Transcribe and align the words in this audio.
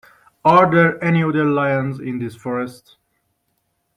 Are 0.43 0.67
there 0.71 1.03
any 1.03 1.23
other 1.23 1.45
lions 1.45 1.99
in 1.99 2.17
this 2.17 2.33
forest? 2.35 2.95